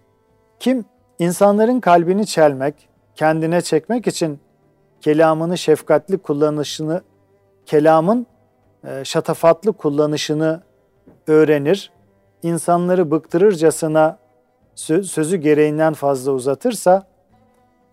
Kim 0.61 0.85
insanların 1.19 1.81
kalbini 1.81 2.27
çelmek 2.27 2.89
kendine 3.15 3.61
çekmek 3.61 4.07
için 4.07 4.41
kelamını 5.01 5.59
şefkatli 5.59 6.19
kullanışını, 6.19 7.03
kelamın 7.67 8.27
şatafatlı 9.05 9.73
kullanışını 9.73 10.63
öğrenir. 11.27 11.93
İnsanları 12.43 13.11
bıktırırcasına 13.11 14.19
sözü 14.75 15.37
gereğinden 15.37 15.93
fazla 15.93 16.33
uzatırsa 16.33 17.07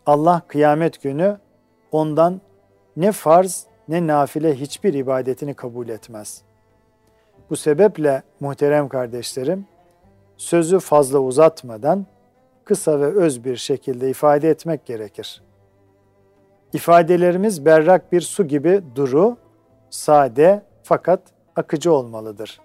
Allah 0.06 0.42
kıyamet 0.48 1.04
günü 1.04 1.38
ondan 1.92 2.42
ne 2.98 3.12
farz 3.12 3.66
ne 3.88 4.08
nafile 4.08 4.56
hiçbir 4.56 4.94
ibadetini 4.94 5.54
kabul 5.54 5.90
etmez. 5.90 6.42
Bu 7.50 7.56
sebeple 7.56 8.24
muhterem 8.40 8.90
kardeşlerim, 8.90 9.66
sözü 10.38 10.80
fazla 10.80 11.20
uzatmadan 11.20 12.06
kısa 12.66 13.00
ve 13.00 13.06
öz 13.06 13.44
bir 13.44 13.56
şekilde 13.56 14.10
ifade 14.10 14.50
etmek 14.50 14.86
gerekir. 14.86 15.44
İfadelerimiz 16.74 17.66
berrak 17.66 18.12
bir 18.12 18.22
su 18.22 18.48
gibi 18.48 18.82
duru, 18.96 19.38
sade 19.90 20.64
fakat 20.84 21.22
akıcı 21.56 21.94
olmalıdır. 21.94 22.60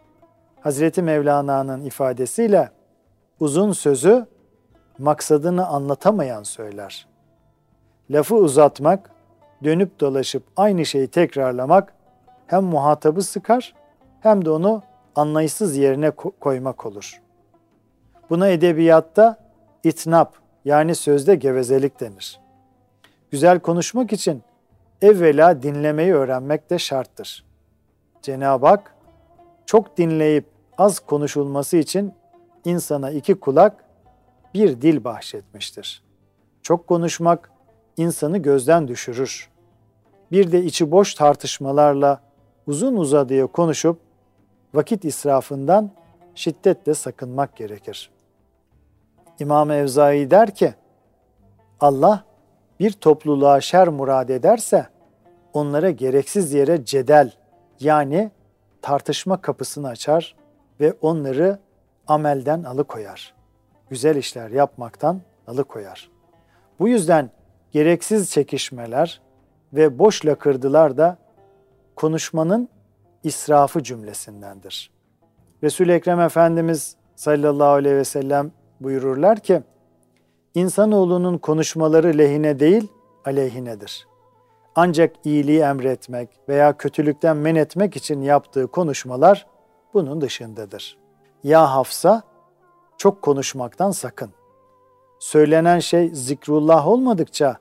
Hazreti 0.60 1.02
Mevlana'nın 1.02 1.84
ifadesiyle 1.84 2.70
uzun 3.40 3.72
sözü 3.72 4.26
maksadını 4.98 5.66
anlatamayan 5.66 6.42
söyler. 6.42 7.08
Lafı 8.10 8.34
uzatmak, 8.34 9.10
dönüp 9.64 10.00
dolaşıp 10.00 10.42
aynı 10.56 10.86
şeyi 10.86 11.08
tekrarlamak 11.08 11.94
hem 12.46 12.64
muhatabı 12.64 13.22
sıkar 13.22 13.74
hem 14.20 14.44
de 14.44 14.50
onu 14.50 14.82
anlayışsız 15.16 15.76
yerine 15.76 16.10
koymak 16.40 16.86
olur. 16.86 17.22
Buna 18.30 18.48
edebiyatta 18.48 19.36
itnap 19.84 20.34
yani 20.64 20.94
sözde 20.94 21.34
gevezelik 21.34 22.00
denir. 22.00 22.40
Güzel 23.30 23.60
konuşmak 23.60 24.12
için 24.12 24.42
evvela 25.02 25.62
dinlemeyi 25.62 26.14
öğrenmek 26.14 26.70
de 26.70 26.78
şarttır. 26.78 27.47
Cenab-ı 28.22 28.66
Hak 28.66 28.94
çok 29.66 29.98
dinleyip 29.98 30.46
az 30.78 31.00
konuşulması 31.00 31.76
için 31.76 32.14
insana 32.64 33.10
iki 33.10 33.34
kulak, 33.34 33.84
bir 34.54 34.82
dil 34.82 35.04
bahşetmiştir. 35.04 36.02
Çok 36.62 36.86
konuşmak 36.86 37.50
insanı 37.96 38.38
gözden 38.38 38.88
düşürür. 38.88 39.48
Bir 40.32 40.52
de 40.52 40.64
içi 40.64 40.90
boş 40.90 41.14
tartışmalarla 41.14 42.20
uzun 42.66 42.96
uzadıya 42.96 43.46
konuşup 43.46 44.00
vakit 44.74 45.04
israfından 45.04 45.90
şiddetle 46.34 46.94
sakınmak 46.94 47.56
gerekir. 47.56 48.10
İmam 49.38 49.70
Evzai 49.70 50.30
der 50.30 50.54
ki, 50.54 50.74
Allah 51.80 52.24
bir 52.80 52.92
topluluğa 52.92 53.60
şer 53.60 53.88
murad 53.88 54.28
ederse 54.28 54.86
onlara 55.52 55.90
gereksiz 55.90 56.52
yere 56.52 56.84
cedel 56.84 57.32
yani 57.80 58.30
tartışma 58.82 59.40
kapısını 59.40 59.88
açar 59.88 60.36
ve 60.80 60.94
onları 61.00 61.58
amelden 62.06 62.62
alıkoyar. 62.62 63.34
Güzel 63.90 64.16
işler 64.16 64.50
yapmaktan 64.50 65.20
alıkoyar. 65.46 66.10
Bu 66.78 66.88
yüzden 66.88 67.30
gereksiz 67.72 68.30
çekişmeler 68.30 69.20
ve 69.72 69.98
boş 69.98 70.26
lakırdılar 70.26 70.96
da 70.96 71.18
konuşmanın 71.96 72.68
israfı 73.24 73.82
cümlesindendir. 73.82 74.90
Resul-i 75.62 75.92
Ekrem 75.92 76.20
Efendimiz 76.20 76.96
sallallahu 77.16 77.68
aleyhi 77.68 77.96
ve 77.96 78.04
sellem 78.04 78.52
buyururlar 78.80 79.40
ki, 79.40 79.62
insanoğlunun 80.54 81.38
konuşmaları 81.38 82.18
lehine 82.18 82.60
değil, 82.60 82.88
aleyhinedir. 83.24 84.08
Ancak 84.80 85.16
iyiliği 85.24 85.60
emretmek 85.60 86.28
veya 86.48 86.76
kötülükten 86.76 87.36
men 87.36 87.54
etmek 87.54 87.96
için 87.96 88.22
yaptığı 88.22 88.66
konuşmalar 88.66 89.46
bunun 89.94 90.20
dışındadır. 90.20 90.98
Ya 91.44 91.74
Hafsa, 91.74 92.22
çok 92.98 93.22
konuşmaktan 93.22 93.90
sakın. 93.90 94.30
Söylenen 95.18 95.78
şey 95.78 96.10
zikrullah 96.14 96.86
olmadıkça 96.86 97.56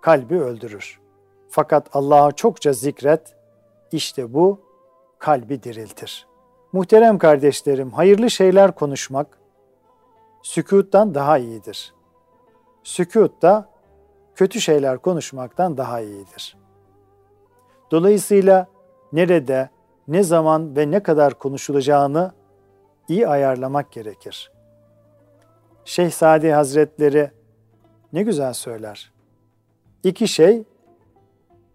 kalbi 0.00 0.40
öldürür. 0.40 1.00
Fakat 1.48 1.96
Allah'a 1.96 2.32
çokça 2.32 2.72
zikret, 2.72 3.36
işte 3.92 4.34
bu 4.34 4.60
kalbi 5.18 5.62
diriltir. 5.62 6.26
Muhterem 6.72 7.18
kardeşlerim, 7.18 7.90
hayırlı 7.90 8.30
şeyler 8.30 8.74
konuşmak 8.74 9.38
sükuttan 10.42 11.14
daha 11.14 11.38
iyidir. 11.38 11.94
Sükut 12.82 13.42
da 13.42 13.73
kötü 14.34 14.60
şeyler 14.60 14.98
konuşmaktan 14.98 15.76
daha 15.76 16.00
iyidir. 16.00 16.56
Dolayısıyla 17.90 18.66
nerede, 19.12 19.68
ne 20.08 20.22
zaman 20.22 20.76
ve 20.76 20.90
ne 20.90 21.02
kadar 21.02 21.34
konuşulacağını 21.34 22.32
iyi 23.08 23.28
ayarlamak 23.28 23.92
gerekir. 23.92 24.52
Şeyh 25.84 26.10
Sadi 26.10 26.52
Hazretleri 26.52 27.30
ne 28.12 28.22
güzel 28.22 28.52
söyler. 28.52 29.12
İki 30.04 30.28
şey 30.28 30.64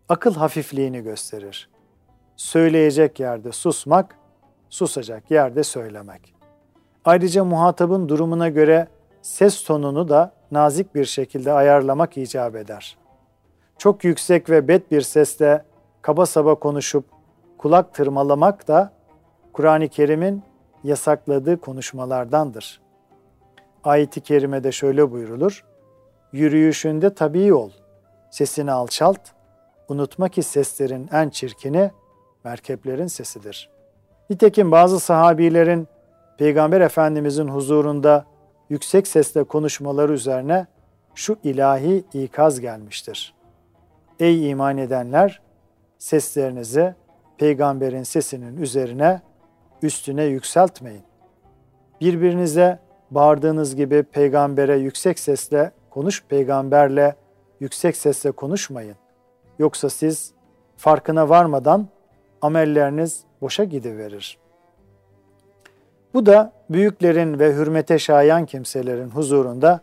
akıl 0.09 0.35
hafifliğini 0.35 1.01
gösterir. 1.01 1.69
Söyleyecek 2.35 3.19
yerde 3.19 3.51
susmak, 3.51 4.15
susacak 4.69 5.31
yerde 5.31 5.63
söylemek. 5.63 6.33
Ayrıca 7.05 7.43
muhatabın 7.43 8.09
durumuna 8.09 8.49
göre 8.49 8.87
ses 9.21 9.63
tonunu 9.63 10.09
da 10.09 10.38
nazik 10.51 10.95
bir 10.95 11.05
şekilde 11.05 11.51
ayarlamak 11.51 12.17
icap 12.17 12.55
eder. 12.55 12.97
Çok 13.77 14.03
yüksek 14.03 14.49
ve 14.49 14.67
bet 14.67 14.91
bir 14.91 15.01
sesle 15.01 15.63
kaba 16.01 16.25
saba 16.25 16.55
konuşup 16.55 17.05
kulak 17.57 17.93
tırmalamak 17.93 18.67
da 18.67 18.91
Kur'an-ı 19.53 19.87
Kerim'in 19.87 20.43
yasakladığı 20.83 21.61
konuşmalardandır. 21.61 22.81
Ayet-i 23.83 24.21
kerimede 24.21 24.71
şöyle 24.71 25.11
buyrulur. 25.11 25.65
Yürüyüşünde 26.31 27.13
tabii 27.13 27.53
ol, 27.53 27.71
sesini 28.31 28.71
alçalt, 28.71 29.21
unutma 29.89 30.29
ki 30.29 30.43
seslerin 30.43 31.09
en 31.13 31.29
çirkini 31.29 31.91
merkeplerin 32.43 33.07
sesidir. 33.07 33.69
Nitekim 34.29 34.71
bazı 34.71 34.99
sahabilerin 34.99 35.87
Peygamber 36.37 36.81
Efendimizin 36.81 37.47
huzurunda 37.47 38.25
yüksek 38.69 39.07
sesle 39.07 39.43
konuşmaları 39.43 40.13
üzerine 40.13 40.67
şu 41.15 41.37
ilahi 41.43 42.03
ikaz 42.13 42.59
gelmiştir. 42.59 43.33
Ey 44.19 44.49
iman 44.49 44.77
edenler! 44.77 45.41
Seslerinizi 45.97 46.95
peygamberin 47.37 48.03
sesinin 48.03 48.57
üzerine, 48.57 49.21
üstüne 49.81 50.23
yükseltmeyin. 50.23 51.03
Birbirinize 52.01 52.79
bağırdığınız 53.11 53.75
gibi 53.75 54.03
peygambere 54.03 54.77
yüksek 54.77 55.19
sesle 55.19 55.71
konuş, 55.89 56.23
peygamberle 56.23 57.15
yüksek 57.59 57.97
sesle 57.97 58.31
konuşmayın. 58.31 58.95
Yoksa 59.59 59.89
siz 59.89 60.33
farkına 60.77 61.29
varmadan 61.29 61.87
amelleriniz 62.41 63.23
boşa 63.41 63.63
gidiverir. 63.63 64.37
Bu 66.13 66.25
da 66.25 66.53
büyüklerin 66.69 67.39
ve 67.39 67.53
hürmete 67.53 67.99
şayan 67.99 68.45
kimselerin 68.45 69.09
huzurunda 69.09 69.81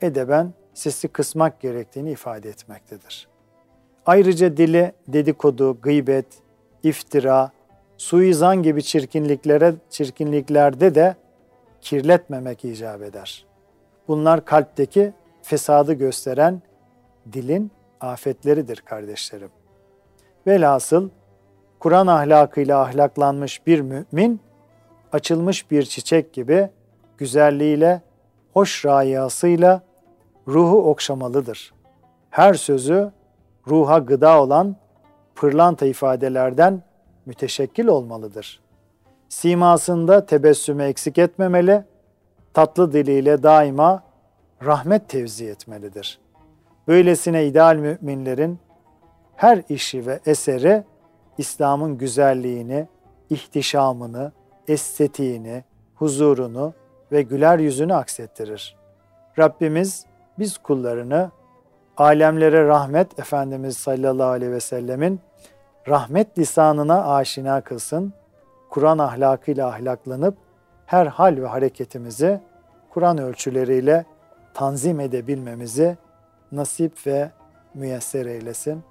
edeben 0.00 0.52
sesi 0.74 1.08
kısmak 1.08 1.60
gerektiğini 1.60 2.10
ifade 2.10 2.48
etmektedir. 2.48 3.28
Ayrıca 4.06 4.56
dili 4.56 4.92
dedikodu, 5.08 5.80
gıybet, 5.82 6.26
iftira, 6.82 7.50
suizan 7.96 8.62
gibi 8.62 8.82
çirkinliklere 8.82 9.74
çirkinliklerde 9.90 10.94
de 10.94 11.14
kirletmemek 11.80 12.64
icap 12.64 13.02
eder. 13.02 13.46
Bunlar 14.08 14.44
kalpteki 14.44 15.12
fesadı 15.42 15.92
gösteren 15.92 16.62
dilin 17.32 17.70
afetleridir 18.00 18.76
kardeşlerim. 18.76 19.50
Velhasıl 20.46 21.08
Kur'an 21.78 22.06
ahlakıyla 22.06 22.80
ahlaklanmış 22.80 23.66
bir 23.66 23.80
mümin 23.80 24.40
açılmış 25.12 25.70
bir 25.70 25.82
çiçek 25.82 26.32
gibi 26.32 26.70
güzelliğiyle, 27.18 28.02
hoş 28.52 28.84
rayasıyla 28.84 29.82
ruhu 30.48 30.90
okşamalıdır. 30.90 31.72
Her 32.30 32.54
sözü 32.54 33.12
ruha 33.68 33.98
gıda 33.98 34.42
olan 34.42 34.76
pırlanta 35.34 35.86
ifadelerden 35.86 36.82
müteşekkil 37.26 37.86
olmalıdır. 37.86 38.60
Simasında 39.28 40.26
tebessümü 40.26 40.82
eksik 40.82 41.18
etmemeli, 41.18 41.84
tatlı 42.54 42.92
diliyle 42.92 43.42
daima 43.42 44.02
rahmet 44.64 45.08
tevzi 45.08 45.46
etmelidir. 45.46 46.18
Böylesine 46.88 47.46
ideal 47.46 47.76
müminlerin 47.76 48.58
her 49.36 49.62
işi 49.68 50.06
ve 50.06 50.20
eseri 50.26 50.84
İslam'ın 51.38 51.98
güzelliğini, 51.98 52.88
ihtişamını, 53.30 54.32
estetiğini, 54.70 55.64
huzurunu 55.94 56.74
ve 57.12 57.22
güler 57.22 57.58
yüzünü 57.58 57.94
aksettirir. 57.94 58.76
Rabbimiz 59.38 60.06
biz 60.38 60.58
kullarını 60.58 61.30
alemlere 61.96 62.66
rahmet 62.66 63.18
Efendimiz 63.18 63.76
sallallahu 63.76 64.28
aleyhi 64.28 64.52
ve 64.52 64.60
sellemin 64.60 65.20
rahmet 65.88 66.38
lisanına 66.38 67.14
aşina 67.14 67.60
kılsın. 67.60 68.12
Kur'an 68.70 68.98
ahlakıyla 68.98 69.68
ahlaklanıp 69.68 70.36
her 70.86 71.06
hal 71.06 71.36
ve 71.36 71.46
hareketimizi 71.46 72.40
Kur'an 72.90 73.18
ölçüleriyle 73.18 74.04
tanzim 74.54 75.00
edebilmemizi 75.00 75.96
nasip 76.52 77.06
ve 77.06 77.30
müyesser 77.74 78.26
eylesin. 78.26 78.82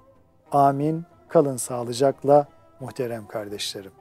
Amin. 0.52 1.04
Kalın 1.28 1.56
sağlıcakla 1.56 2.46
muhterem 2.80 3.26
kardeşlerim. 3.26 3.99